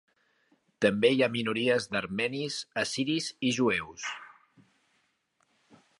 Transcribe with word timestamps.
També 0.85 1.11
hi 1.15 1.19
ha 1.25 1.27
minories 1.35 1.85
d'armenis, 1.93 2.57
assiris 2.85 3.29
i 3.51 3.55
jueus. 3.61 4.11